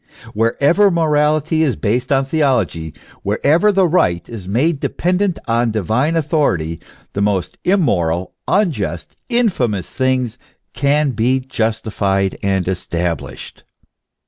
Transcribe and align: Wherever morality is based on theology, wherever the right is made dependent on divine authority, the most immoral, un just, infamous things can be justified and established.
Wherever 0.33 0.89
morality 0.89 1.61
is 1.61 1.75
based 1.75 2.11
on 2.11 2.25
theology, 2.25 2.91
wherever 3.21 3.71
the 3.71 3.87
right 3.87 4.27
is 4.27 4.47
made 4.47 4.79
dependent 4.79 5.37
on 5.47 5.69
divine 5.69 6.15
authority, 6.15 6.79
the 7.13 7.21
most 7.21 7.59
immoral, 7.63 8.33
un 8.47 8.71
just, 8.71 9.15
infamous 9.29 9.93
things 9.93 10.39
can 10.73 11.11
be 11.11 11.39
justified 11.39 12.35
and 12.41 12.67
established. 12.67 13.63